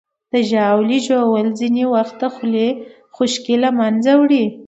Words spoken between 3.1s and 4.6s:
خشکي له منځه وړي.